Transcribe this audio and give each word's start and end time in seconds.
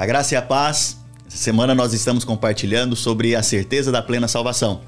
A 0.00 0.06
graça 0.06 0.32
e 0.32 0.36
a 0.38 0.40
paz. 0.40 0.96
Essa 1.26 1.36
semana 1.36 1.74
nós 1.74 1.92
estamos 1.92 2.24
compartilhando 2.24 2.96
sobre 2.96 3.36
a 3.36 3.42
certeza 3.42 3.92
da 3.92 4.00
plena 4.00 4.26
salvação. 4.26 4.80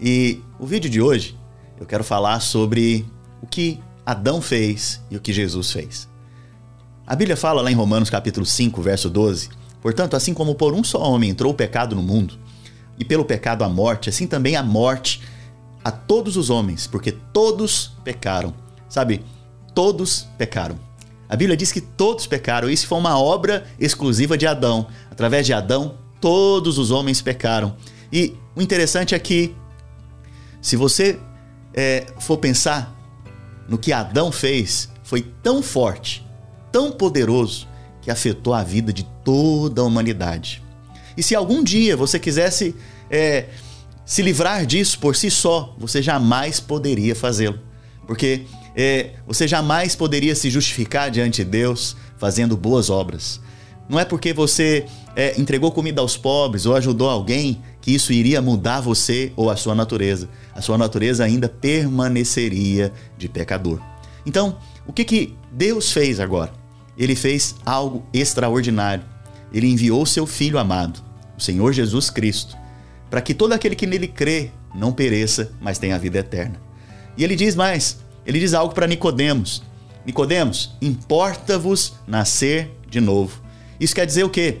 E 0.00 0.40
o 0.56 0.64
vídeo 0.64 0.88
de 0.88 1.02
hoje 1.02 1.36
eu 1.80 1.84
quero 1.84 2.04
falar 2.04 2.38
sobre 2.38 3.04
o 3.42 3.46
que 3.48 3.80
Adão 4.06 4.40
fez 4.40 5.02
e 5.10 5.16
o 5.16 5.20
que 5.20 5.32
Jesus 5.32 5.72
fez. 5.72 6.08
A 7.04 7.16
Bíblia 7.16 7.36
fala 7.36 7.60
lá 7.60 7.72
em 7.72 7.74
Romanos 7.74 8.08
capítulo 8.08 8.46
5, 8.46 8.80
verso 8.80 9.10
12: 9.10 9.48
Portanto, 9.82 10.14
assim 10.14 10.32
como 10.32 10.54
por 10.54 10.74
um 10.74 10.84
só 10.84 11.00
homem 11.00 11.30
entrou 11.30 11.50
o 11.50 11.56
pecado 11.56 11.96
no 11.96 12.02
mundo, 12.02 12.38
e 12.96 13.04
pelo 13.04 13.24
pecado 13.24 13.64
a 13.64 13.68
morte, 13.68 14.10
assim 14.10 14.28
também 14.28 14.54
a 14.54 14.62
morte 14.62 15.20
a 15.82 15.90
todos 15.90 16.36
os 16.36 16.50
homens, 16.50 16.86
porque 16.86 17.10
todos 17.10 17.96
pecaram. 18.04 18.54
Sabe? 18.88 19.24
Todos 19.74 20.28
pecaram. 20.38 20.78
A 21.30 21.36
Bíblia 21.36 21.56
diz 21.56 21.70
que 21.70 21.80
todos 21.80 22.26
pecaram. 22.26 22.68
Isso 22.68 22.88
foi 22.88 22.98
uma 22.98 23.16
obra 23.16 23.64
exclusiva 23.78 24.36
de 24.36 24.48
Adão. 24.48 24.88
Através 25.08 25.46
de 25.46 25.52
Adão, 25.52 25.96
todos 26.20 26.76
os 26.76 26.90
homens 26.90 27.22
pecaram. 27.22 27.76
E 28.12 28.34
o 28.56 28.60
interessante 28.60 29.14
é 29.14 29.18
que, 29.20 29.54
se 30.60 30.74
você 30.74 31.20
é, 31.72 32.04
for 32.18 32.36
pensar 32.36 32.92
no 33.68 33.78
que 33.78 33.92
Adão 33.92 34.32
fez, 34.32 34.90
foi 35.04 35.22
tão 35.40 35.62
forte, 35.62 36.26
tão 36.72 36.90
poderoso, 36.90 37.68
que 38.02 38.10
afetou 38.10 38.52
a 38.52 38.64
vida 38.64 38.92
de 38.92 39.04
toda 39.24 39.82
a 39.82 39.84
humanidade. 39.84 40.60
E 41.16 41.22
se 41.22 41.36
algum 41.36 41.62
dia 41.62 41.96
você 41.96 42.18
quisesse 42.18 42.74
é, 43.08 43.46
se 44.04 44.20
livrar 44.20 44.66
disso 44.66 44.98
por 44.98 45.14
si 45.14 45.30
só, 45.30 45.76
você 45.78 46.02
jamais 46.02 46.58
poderia 46.58 47.14
fazê-lo. 47.14 47.60
Porque 48.04 48.46
é, 48.76 49.10
você 49.26 49.48
jamais 49.48 49.94
poderia 49.96 50.34
se 50.34 50.50
justificar 50.50 51.10
diante 51.10 51.44
de 51.44 51.50
Deus 51.50 51.96
fazendo 52.18 52.56
boas 52.56 52.90
obras. 52.90 53.40
Não 53.88 53.98
é 53.98 54.04
porque 54.04 54.32
você 54.32 54.86
é, 55.16 55.38
entregou 55.40 55.72
comida 55.72 56.00
aos 56.00 56.16
pobres 56.16 56.64
ou 56.64 56.76
ajudou 56.76 57.10
alguém 57.10 57.60
que 57.80 57.92
isso 57.92 58.12
iria 58.12 58.40
mudar 58.40 58.80
você 58.80 59.32
ou 59.34 59.50
a 59.50 59.56
sua 59.56 59.74
natureza. 59.74 60.28
A 60.54 60.60
sua 60.60 60.78
natureza 60.78 61.24
ainda 61.24 61.48
permaneceria 61.48 62.92
de 63.18 63.28
pecador. 63.28 63.80
Então, 64.24 64.58
o 64.86 64.92
que, 64.92 65.04
que 65.04 65.34
Deus 65.50 65.90
fez 65.90 66.20
agora? 66.20 66.52
Ele 66.96 67.16
fez 67.16 67.56
algo 67.64 68.04
extraordinário. 68.12 69.04
Ele 69.52 69.66
enviou 69.66 70.06
seu 70.06 70.26
Filho 70.26 70.58
amado, 70.58 71.02
o 71.36 71.40
Senhor 71.40 71.72
Jesus 71.72 72.10
Cristo, 72.10 72.56
para 73.10 73.20
que 73.20 73.34
todo 73.34 73.52
aquele 73.52 73.74
que 73.74 73.86
nele 73.86 74.06
crê 74.06 74.50
não 74.74 74.92
pereça, 74.92 75.50
mas 75.60 75.78
tenha 75.78 75.96
a 75.96 75.98
vida 75.98 76.18
eterna. 76.18 76.60
E 77.16 77.24
ele 77.24 77.34
diz 77.34 77.56
mais: 77.56 77.98
ele 78.30 78.38
diz 78.38 78.54
algo 78.54 78.72
para 78.72 78.86
Nicodemos. 78.86 79.60
Nicodemos, 80.06 80.76
importa-vos 80.80 81.94
nascer 82.06 82.70
de 82.88 83.00
novo. 83.00 83.42
Isso 83.80 83.92
quer 83.92 84.06
dizer 84.06 84.22
o 84.22 84.30
quê? 84.30 84.60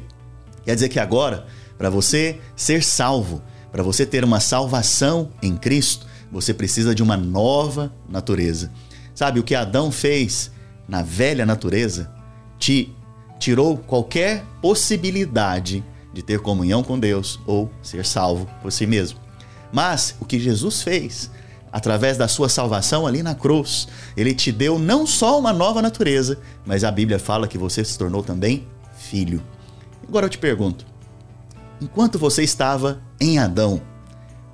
Quer 0.64 0.74
dizer 0.74 0.88
que 0.88 0.98
agora, 0.98 1.46
para 1.78 1.88
você 1.88 2.40
ser 2.56 2.82
salvo, 2.82 3.40
para 3.70 3.84
você 3.84 4.04
ter 4.04 4.24
uma 4.24 4.40
salvação 4.40 5.30
em 5.40 5.56
Cristo, 5.56 6.04
você 6.32 6.52
precisa 6.52 6.92
de 6.92 7.00
uma 7.00 7.16
nova 7.16 7.94
natureza. 8.08 8.72
Sabe 9.14 9.38
o 9.38 9.44
que 9.44 9.54
Adão 9.54 9.92
fez 9.92 10.50
na 10.88 11.02
velha 11.02 11.46
natureza? 11.46 12.10
Te 12.58 12.92
tirou 13.38 13.78
qualquer 13.78 14.44
possibilidade 14.60 15.84
de 16.12 16.22
ter 16.22 16.40
comunhão 16.40 16.82
com 16.82 16.98
Deus 16.98 17.38
ou 17.46 17.70
ser 17.80 18.04
salvo 18.04 18.50
por 18.60 18.72
si 18.72 18.84
mesmo. 18.84 19.20
Mas 19.72 20.16
o 20.20 20.24
que 20.24 20.40
Jesus 20.40 20.82
fez 20.82 21.30
através 21.72 22.16
da 22.16 22.26
sua 22.26 22.48
salvação 22.48 23.06
ali 23.06 23.22
na 23.22 23.34
cruz, 23.34 23.88
ele 24.16 24.34
te 24.34 24.50
deu 24.50 24.78
não 24.78 25.06
só 25.06 25.38
uma 25.38 25.52
nova 25.52 25.80
natureza, 25.80 26.38
mas 26.66 26.84
a 26.84 26.90
Bíblia 26.90 27.18
fala 27.18 27.48
que 27.48 27.58
você 27.58 27.84
se 27.84 27.96
tornou 27.96 28.22
também 28.22 28.66
filho. 28.98 29.42
Agora 30.06 30.26
eu 30.26 30.30
te 30.30 30.38
pergunto: 30.38 30.84
enquanto 31.80 32.18
você 32.18 32.42
estava 32.42 33.00
em 33.20 33.38
Adão, 33.38 33.80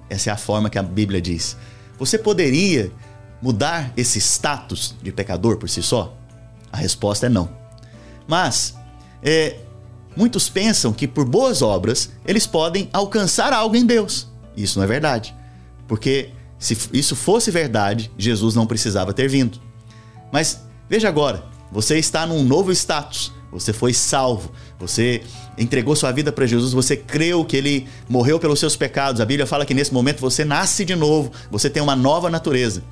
essa 0.08 0.30
é 0.30 0.32
a 0.32 0.36
forma 0.36 0.70
que 0.70 0.78
a 0.78 0.82
Bíblia 0.82 1.20
diz, 1.20 1.56
você 1.98 2.18
poderia 2.18 2.92
mudar 3.40 3.92
esse 3.96 4.18
status 4.18 4.94
de 5.02 5.12
pecador 5.12 5.56
por 5.56 5.68
si 5.68 5.82
só? 5.82 6.16
A 6.72 6.76
resposta 6.76 7.26
é 7.26 7.28
não. 7.28 7.48
Mas 8.26 8.74
é, 9.22 9.56
muitos 10.16 10.48
pensam 10.48 10.92
que 10.92 11.06
por 11.06 11.24
boas 11.24 11.62
obras 11.62 12.10
eles 12.26 12.46
podem 12.46 12.88
alcançar 12.92 13.52
algo 13.52 13.76
em 13.76 13.86
Deus. 13.86 14.28
Isso 14.56 14.78
não 14.78 14.84
é 14.84 14.88
verdade. 14.88 15.34
Porque 15.86 16.32
se 16.58 16.76
isso 16.92 17.14
fosse 17.14 17.50
verdade, 17.50 18.10
Jesus 18.16 18.54
não 18.54 18.66
precisava 18.66 19.12
ter 19.12 19.28
vindo. 19.28 19.60
Mas 20.32 20.60
veja 20.88 21.08
agora, 21.08 21.44
você 21.70 21.98
está 21.98 22.26
num 22.26 22.42
novo 22.42 22.72
status. 22.72 23.32
Você 23.52 23.72
foi 23.72 23.94
salvo, 23.94 24.50
você 24.78 25.22
entregou 25.56 25.96
sua 25.96 26.12
vida 26.12 26.30
para 26.30 26.44
Jesus, 26.46 26.72
você 26.72 26.94
creu 26.96 27.44
que 27.44 27.56
ele 27.56 27.88
morreu 28.08 28.38
pelos 28.38 28.58
seus 28.58 28.76
pecados. 28.76 29.20
A 29.20 29.24
Bíblia 29.24 29.46
fala 29.46 29.64
que 29.64 29.72
nesse 29.72 29.94
momento 29.94 30.20
você 30.20 30.44
nasce 30.44 30.84
de 30.84 30.94
novo, 30.94 31.30
você 31.50 31.70
tem 31.70 31.82
uma 31.82 31.96
nova 31.96 32.28
natureza. 32.28 32.82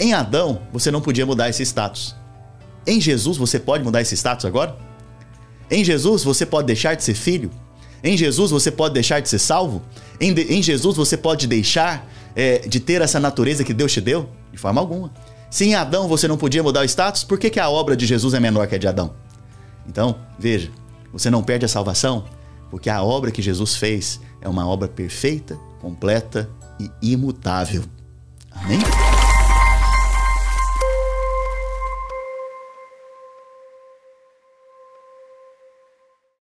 Em 0.00 0.14
Adão, 0.14 0.62
você 0.72 0.90
não 0.90 1.00
podia 1.00 1.26
mudar 1.26 1.48
esse 1.50 1.62
status. 1.62 2.16
Em 2.86 3.00
Jesus, 3.00 3.36
você 3.36 3.58
pode 3.58 3.84
mudar 3.84 4.00
esse 4.00 4.16
status 4.16 4.46
agora? 4.46 4.76
Em 5.70 5.84
Jesus, 5.84 6.24
você 6.24 6.46
pode 6.46 6.66
deixar 6.66 6.94
de 6.94 7.04
ser 7.04 7.14
filho? 7.14 7.50
Em 8.02 8.16
Jesus, 8.16 8.50
você 8.50 8.70
pode 8.70 8.94
deixar 8.94 9.20
de 9.20 9.28
ser 9.28 9.38
salvo? 9.38 9.82
Em, 10.20 10.32
de, 10.32 10.42
em 10.54 10.62
Jesus, 10.62 10.96
você 10.96 11.16
pode 11.16 11.46
deixar 11.46 12.08
é, 12.34 12.58
de 12.58 12.80
ter 12.80 13.00
essa 13.00 13.20
natureza 13.20 13.64
que 13.64 13.74
Deus 13.74 13.92
te 13.92 14.00
deu? 14.00 14.28
De 14.50 14.58
forma 14.58 14.80
alguma. 14.80 15.12
Se 15.50 15.64
em 15.64 15.74
Adão 15.74 16.08
você 16.08 16.26
não 16.26 16.38
podia 16.38 16.62
mudar 16.62 16.80
o 16.80 16.84
status, 16.84 17.24
por 17.24 17.38
que, 17.38 17.50
que 17.50 17.60
a 17.60 17.68
obra 17.68 17.96
de 17.96 18.06
Jesus 18.06 18.32
é 18.34 18.40
menor 18.40 18.66
que 18.66 18.74
a 18.74 18.78
de 18.78 18.88
Adão? 18.88 19.14
Então, 19.86 20.16
veja, 20.38 20.70
você 21.12 21.30
não 21.30 21.42
perde 21.42 21.64
a 21.64 21.68
salvação 21.68 22.24
porque 22.70 22.88
a 22.88 23.02
obra 23.02 23.30
que 23.30 23.42
Jesus 23.42 23.76
fez 23.76 24.18
é 24.40 24.48
uma 24.48 24.66
obra 24.66 24.88
perfeita, 24.88 25.58
completa 25.78 26.48
e 26.80 26.90
imutável. 27.12 27.84
Amém? 28.50 28.78